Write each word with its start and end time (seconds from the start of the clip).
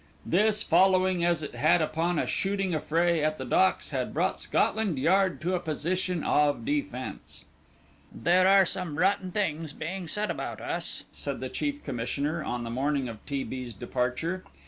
This, 0.25 0.63
following 0.63 1.23
as 1.23 1.43
it 1.43 1.53
had 1.53 1.79
upon 1.79 2.17
a 2.17 2.25
shooting 2.25 2.73
affray 2.73 3.21
at 3.23 3.37
the 3.37 3.45
Docks, 3.45 3.91
had 3.91 4.15
brought 4.15 4.39
Scotland 4.41 4.97
Yard 4.97 5.39
to 5.41 5.53
a 5.53 5.59
position 5.59 6.23
of 6.23 6.65
defence. 6.65 7.45
"There 8.11 8.47
are 8.47 8.65
some 8.65 8.97
rotten 8.97 9.31
things 9.31 9.73
being 9.73 10.07
said 10.07 10.31
about 10.31 10.59
us," 10.59 11.03
said 11.11 11.39
the 11.39 11.49
Chief 11.49 11.83
Commissioner 11.83 12.43
on 12.43 12.63
the 12.63 12.71
morning 12.71 13.07
of 13.09 13.23
T. 13.27 13.43
B.'s 13.43 13.75
departure. 13.75 14.43